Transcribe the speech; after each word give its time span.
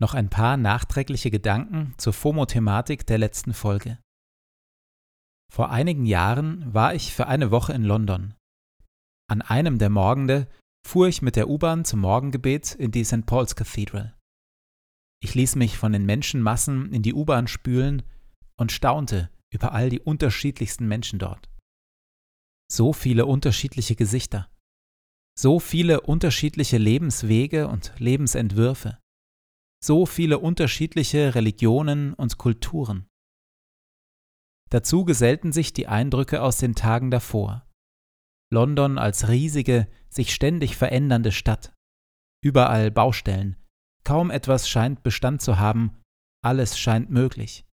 Noch 0.00 0.14
ein 0.14 0.30
paar 0.30 0.56
nachträgliche 0.56 1.30
Gedanken 1.30 1.94
zur 1.98 2.12
FOMO-Thematik 2.12 3.04
der 3.06 3.18
letzten 3.18 3.52
Folge. 3.52 3.98
Vor 5.52 5.70
einigen 5.70 6.06
Jahren 6.06 6.72
war 6.72 6.94
ich 6.94 7.12
für 7.12 7.26
eine 7.26 7.50
Woche 7.50 7.72
in 7.72 7.82
London. 7.82 8.34
An 9.28 9.42
einem 9.42 9.78
der 9.78 9.90
Morgende 9.90 10.46
fuhr 10.86 11.08
ich 11.08 11.20
mit 11.20 11.34
der 11.34 11.48
U-Bahn 11.48 11.84
zum 11.84 12.00
Morgengebet 12.00 12.74
in 12.76 12.92
die 12.92 13.02
St. 13.02 13.26
Paul's 13.26 13.56
Cathedral. 13.56 14.14
Ich 15.20 15.34
ließ 15.34 15.56
mich 15.56 15.76
von 15.76 15.92
den 15.92 16.06
Menschenmassen 16.06 16.92
in 16.92 17.02
die 17.02 17.14
U-Bahn 17.14 17.48
spülen 17.48 18.04
und 18.56 18.70
staunte 18.70 19.30
über 19.52 19.72
all 19.72 19.90
die 19.90 20.00
unterschiedlichsten 20.00 20.86
Menschen 20.86 21.18
dort. 21.18 21.50
So 22.70 22.92
viele 22.92 23.26
unterschiedliche 23.26 23.96
Gesichter, 23.96 24.48
so 25.36 25.58
viele 25.58 26.02
unterschiedliche 26.02 26.78
Lebenswege 26.78 27.66
und 27.66 27.92
Lebensentwürfe 27.98 28.98
so 29.82 30.06
viele 30.06 30.38
unterschiedliche 30.38 31.34
Religionen 31.34 32.14
und 32.14 32.38
Kulturen. 32.38 33.06
Dazu 34.70 35.04
gesellten 35.04 35.52
sich 35.52 35.72
die 35.72 35.86
Eindrücke 35.88 36.42
aus 36.42 36.58
den 36.58 36.74
Tagen 36.74 37.10
davor. 37.10 37.66
London 38.50 38.98
als 38.98 39.28
riesige, 39.28 39.88
sich 40.08 40.34
ständig 40.34 40.76
verändernde 40.76 41.32
Stadt. 41.32 41.72
Überall 42.42 42.90
Baustellen. 42.90 43.56
Kaum 44.04 44.30
etwas 44.30 44.68
scheint 44.68 45.02
Bestand 45.02 45.42
zu 45.42 45.58
haben, 45.58 45.98
alles 46.42 46.78
scheint 46.78 47.10
möglich. 47.10 47.66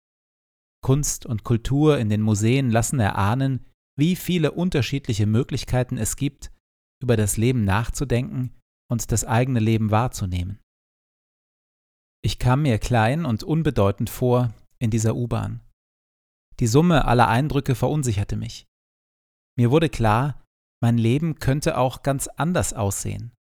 Kunst 0.81 1.25
und 1.25 1.43
Kultur 1.43 1.99
in 1.99 2.09
den 2.09 2.21
Museen 2.21 2.69
lassen 2.69 2.99
erahnen, 2.99 3.65
wie 3.97 4.15
viele 4.15 4.51
unterschiedliche 4.51 5.25
Möglichkeiten 5.25 5.97
es 5.97 6.15
gibt, 6.15 6.51
über 7.01 7.17
das 7.17 7.37
Leben 7.37 7.63
nachzudenken 7.63 8.59
und 8.89 9.11
das 9.11 9.25
eigene 9.25 9.59
Leben 9.59 9.91
wahrzunehmen. 9.91 10.59
Ich 12.25 12.39
kam 12.39 12.61
mir 12.61 12.79
klein 12.79 13.25
und 13.25 13.43
unbedeutend 13.43 14.09
vor 14.09 14.53
in 14.79 14.89
dieser 14.89 15.15
U-Bahn. 15.15 15.61
Die 16.59 16.67
Summe 16.67 17.05
aller 17.05 17.27
Eindrücke 17.27 17.75
verunsicherte 17.75 18.37
mich. 18.37 18.65
Mir 19.57 19.71
wurde 19.71 19.89
klar, 19.89 20.41
mein 20.81 20.97
Leben 20.97 21.35
könnte 21.35 21.77
auch 21.77 22.01
ganz 22.01 22.27
anders 22.27 22.73
aussehen. 22.73 23.33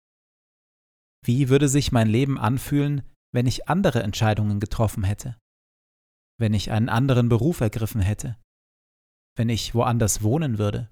Wie 1.24 1.50
würde 1.50 1.70
sich 1.70 1.92
mein 1.92 2.08
Leben 2.08 2.40
anfühlen, 2.40 3.04
wenn 3.32 3.46
ich 3.46 3.70
andere 3.70 4.02
Entscheidungen 4.02 4.60
getroffen 4.60 5.04
hätte? 5.04 5.38
Wenn 6.40 6.56
ich 6.56 6.72
einen 6.72 6.90
anderen 6.90 7.30
Beruf 7.30 7.62
ergriffen 7.62 8.02
hätte? 8.02 8.40
Wenn 9.38 9.50
ich 9.50 9.76
woanders 9.76 10.24
wohnen 10.24 10.58
würde? 10.58 10.90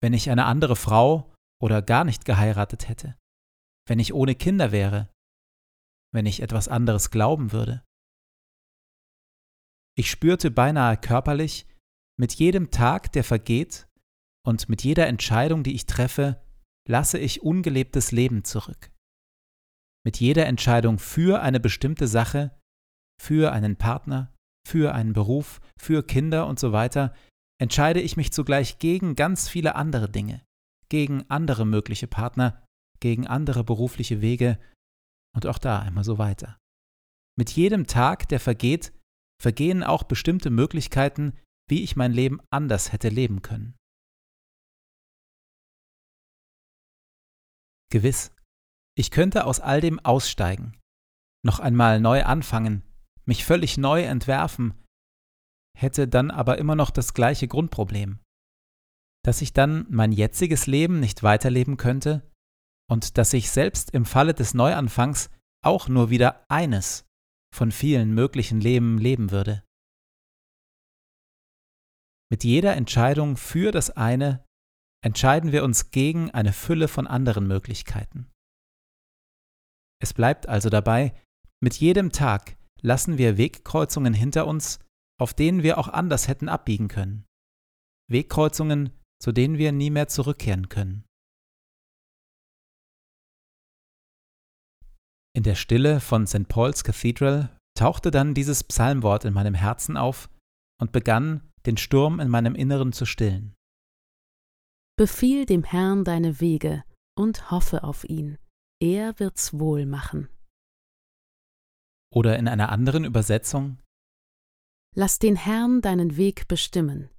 Wenn 0.00 0.12
ich 0.12 0.30
eine 0.30 0.44
andere 0.44 0.76
Frau 0.76 1.34
oder 1.60 1.82
gar 1.82 2.04
nicht 2.04 2.24
geheiratet 2.24 2.88
hätte? 2.88 3.16
Wenn 3.88 3.98
ich 3.98 4.14
ohne 4.14 4.36
Kinder 4.36 4.70
wäre? 4.70 5.08
Wenn 6.12 6.26
ich 6.26 6.42
etwas 6.42 6.68
anderes 6.68 7.10
glauben 7.10 7.52
würde. 7.52 7.84
Ich 9.96 10.10
spürte 10.10 10.50
beinahe 10.50 10.96
körperlich, 10.96 11.66
mit 12.18 12.34
jedem 12.34 12.70
Tag, 12.70 13.12
der 13.12 13.24
vergeht, 13.24 13.88
und 14.46 14.68
mit 14.68 14.82
jeder 14.82 15.06
Entscheidung, 15.06 15.62
die 15.62 15.74
ich 15.74 15.86
treffe, 15.86 16.40
lasse 16.88 17.18
ich 17.18 17.42
ungelebtes 17.42 18.12
Leben 18.12 18.44
zurück. 18.44 18.90
Mit 20.04 20.20
jeder 20.20 20.46
Entscheidung 20.46 20.98
für 20.98 21.42
eine 21.42 21.60
bestimmte 21.60 22.08
Sache, 22.08 22.58
für 23.20 23.52
einen 23.52 23.76
Partner, 23.76 24.34
für 24.66 24.94
einen 24.94 25.12
Beruf, 25.12 25.60
für 25.78 26.02
Kinder 26.02 26.46
und 26.46 26.58
so 26.58 26.72
weiter, 26.72 27.14
entscheide 27.60 28.00
ich 28.00 28.16
mich 28.16 28.32
zugleich 28.32 28.78
gegen 28.78 29.16
ganz 29.16 29.48
viele 29.48 29.74
andere 29.74 30.08
Dinge, 30.08 30.42
gegen 30.88 31.28
andere 31.28 31.66
mögliche 31.66 32.06
Partner, 32.06 32.64
gegen 33.00 33.26
andere 33.26 33.64
berufliche 33.64 34.20
Wege 34.20 34.58
und 35.34 35.46
auch 35.46 35.58
da 35.58 35.86
immer 35.86 36.04
so 36.04 36.18
weiter. 36.18 36.58
Mit 37.38 37.50
jedem 37.50 37.86
Tag, 37.86 38.28
der 38.28 38.40
vergeht, 38.40 38.92
vergehen 39.40 39.82
auch 39.82 40.02
bestimmte 40.02 40.50
Möglichkeiten, 40.50 41.38
wie 41.68 41.84
ich 41.84 41.96
mein 41.96 42.12
Leben 42.12 42.40
anders 42.50 42.92
hätte 42.92 43.08
leben 43.08 43.42
können. 43.42 43.76
Gewiss, 47.90 48.34
ich 48.96 49.10
könnte 49.10 49.46
aus 49.46 49.60
all 49.60 49.80
dem 49.80 49.98
aussteigen, 50.00 50.78
noch 51.44 51.60
einmal 51.60 52.00
neu 52.00 52.24
anfangen, 52.24 52.82
mich 53.24 53.44
völlig 53.44 53.78
neu 53.78 54.02
entwerfen, 54.02 54.74
hätte 55.78 56.08
dann 56.08 56.30
aber 56.30 56.58
immer 56.58 56.74
noch 56.74 56.90
das 56.90 57.14
gleiche 57.14 57.48
Grundproblem, 57.48 58.18
dass 59.24 59.40
ich 59.40 59.52
dann 59.52 59.86
mein 59.90 60.12
jetziges 60.12 60.66
Leben 60.66 61.00
nicht 61.00 61.22
weiterleben 61.22 61.76
könnte 61.76 62.27
und 62.90 63.18
dass 63.18 63.32
ich 63.32 63.50
selbst 63.50 63.90
im 63.92 64.04
Falle 64.04 64.34
des 64.34 64.54
Neuanfangs 64.54 65.30
auch 65.64 65.88
nur 65.88 66.10
wieder 66.10 66.44
eines 66.50 67.04
von 67.54 67.72
vielen 67.72 68.14
möglichen 68.14 68.60
Leben 68.60 68.98
leben 68.98 69.30
würde. 69.30 69.64
Mit 72.30 72.44
jeder 72.44 72.76
Entscheidung 72.76 73.36
für 73.36 73.72
das 73.72 73.90
eine 73.90 74.44
entscheiden 75.04 75.52
wir 75.52 75.64
uns 75.64 75.90
gegen 75.90 76.30
eine 76.30 76.52
Fülle 76.52 76.88
von 76.88 77.06
anderen 77.06 77.46
Möglichkeiten. 77.46 78.30
Es 80.00 80.12
bleibt 80.12 80.48
also 80.48 80.68
dabei, 80.68 81.14
mit 81.60 81.74
jedem 81.76 82.12
Tag 82.12 82.56
lassen 82.80 83.18
wir 83.18 83.38
Wegkreuzungen 83.38 84.14
hinter 84.14 84.46
uns, 84.46 84.78
auf 85.20 85.34
denen 85.34 85.62
wir 85.62 85.78
auch 85.78 85.88
anders 85.88 86.28
hätten 86.28 86.48
abbiegen 86.48 86.88
können. 86.88 87.24
Wegkreuzungen, 88.08 88.90
zu 89.20 89.32
denen 89.32 89.58
wir 89.58 89.72
nie 89.72 89.90
mehr 89.90 90.08
zurückkehren 90.08 90.68
können. 90.68 91.04
In 95.34 95.42
der 95.42 95.54
Stille 95.54 96.00
von 96.00 96.26
St. 96.26 96.48
Paul's 96.48 96.84
Cathedral 96.84 97.56
tauchte 97.76 98.10
dann 98.10 98.34
dieses 98.34 98.64
Psalmwort 98.64 99.24
in 99.24 99.34
meinem 99.34 99.54
Herzen 99.54 99.96
auf 99.96 100.28
und 100.80 100.92
begann, 100.92 101.48
den 101.66 101.76
Sturm 101.76 102.20
in 102.20 102.28
meinem 102.28 102.54
Inneren 102.54 102.92
zu 102.92 103.04
stillen. 103.04 103.54
Befiehl 104.96 105.46
dem 105.46 105.62
Herrn 105.62 106.04
deine 106.04 106.40
Wege 106.40 106.84
und 107.16 107.50
hoffe 107.50 107.84
auf 107.84 108.04
ihn, 108.04 108.38
er 108.80 109.18
wird's 109.20 109.58
wohl 109.58 109.86
machen. 109.86 110.28
Oder 112.12 112.38
in 112.38 112.48
einer 112.48 112.70
anderen 112.70 113.04
Übersetzung 113.04 113.78
Lass 114.96 115.18
den 115.18 115.36
Herrn 115.36 115.80
deinen 115.80 116.16
Weg 116.16 116.48
bestimmen, 116.48 117.10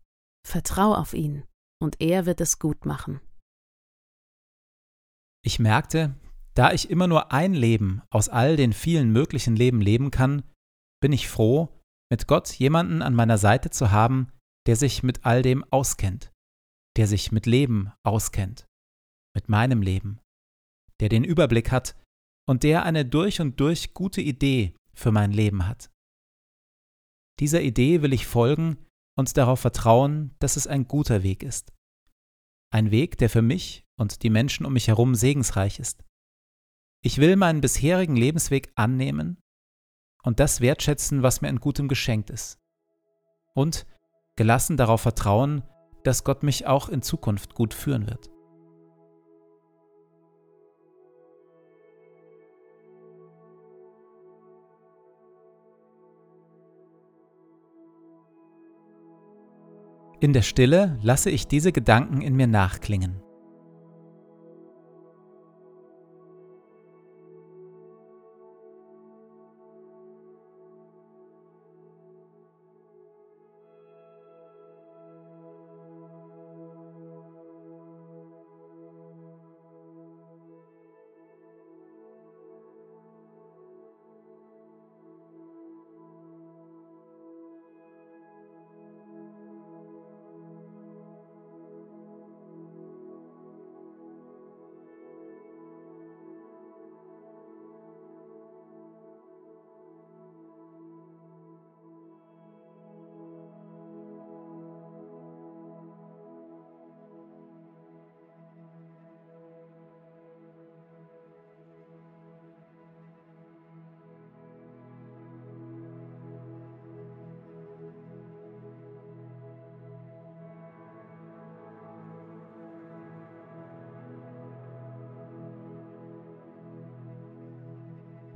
vertrau 0.45 0.93
auf 0.95 1.13
ihn, 1.13 1.45
und 1.81 2.01
er 2.01 2.25
wird 2.25 2.41
es 2.41 2.59
gut 2.59 2.85
machen. 2.85 3.21
Ich 5.45 5.59
merkte, 5.59 6.15
da 6.59 6.73
ich 6.73 6.89
immer 6.89 7.07
nur 7.07 7.31
ein 7.31 7.53
Leben 7.53 8.01
aus 8.09 8.27
all 8.27 8.57
den 8.57 8.73
vielen 8.73 9.13
möglichen 9.13 9.55
Leben 9.55 9.79
leben 9.79 10.11
kann, 10.11 10.43
bin 11.01 11.13
ich 11.13 11.29
froh, 11.29 11.69
mit 12.11 12.27
Gott 12.27 12.51
jemanden 12.51 13.01
an 13.01 13.15
meiner 13.15 13.37
Seite 13.37 13.69
zu 13.69 13.91
haben, 13.91 14.33
der 14.67 14.75
sich 14.75 15.01
mit 15.01 15.25
all 15.25 15.41
dem 15.41 15.63
auskennt, 15.71 16.33
der 16.97 17.07
sich 17.07 17.31
mit 17.31 17.45
Leben 17.45 17.93
auskennt, 18.03 18.67
mit 19.33 19.47
meinem 19.47 19.81
Leben, 19.81 20.19
der 20.99 21.07
den 21.07 21.23
Überblick 21.23 21.71
hat 21.71 21.95
und 22.45 22.63
der 22.63 22.83
eine 22.83 23.05
durch 23.05 23.39
und 23.39 23.57
durch 23.61 23.93
gute 23.93 24.19
Idee 24.19 24.75
für 24.93 25.13
mein 25.13 25.31
Leben 25.31 25.65
hat. 25.65 25.89
Dieser 27.39 27.61
Idee 27.61 28.01
will 28.01 28.11
ich 28.11 28.27
folgen 28.27 28.85
und 29.17 29.37
darauf 29.37 29.61
vertrauen, 29.61 30.35
dass 30.39 30.57
es 30.57 30.67
ein 30.67 30.89
guter 30.89 31.23
Weg 31.23 31.41
ist. 31.41 31.71
Ein 32.69 32.91
Weg, 32.91 33.17
der 33.17 33.29
für 33.29 33.41
mich 33.41 33.85
und 33.97 34.23
die 34.23 34.29
Menschen 34.29 34.65
um 34.65 34.73
mich 34.73 34.89
herum 34.89 35.15
segensreich 35.15 35.79
ist. 35.79 36.03
Ich 37.01 37.17
will 37.17 37.37
meinen 37.37 37.61
bisherigen 37.61 38.17
Lebensweg 38.17 38.73
annehmen 38.75 39.41
und 40.23 40.41
das 40.41 40.59
wertschätzen, 40.59 41.23
was 41.23 41.39
mir 41.39 41.47
in 41.47 41.61
Gutem 41.61 41.87
geschenkt 41.87 42.29
ist. 42.29 42.59
Und 43.53 43.87
gelassen 44.35 44.75
darauf 44.75 45.01
vertrauen, 45.01 45.63
dass 46.03 46.25
Gott 46.25 46.43
mich 46.43 46.67
auch 46.67 46.89
in 46.89 47.01
Zukunft 47.01 47.55
gut 47.55 47.73
führen 47.73 48.07
wird. 48.07 48.29
In 60.21 60.33
der 60.33 60.41
Stille 60.41 60.99
lasse 61.01 61.29
ich 61.29 61.47
diese 61.47 61.71
Gedanken 61.71 62.21
in 62.21 62.35
mir 62.35 62.47
nachklingen. 62.47 63.21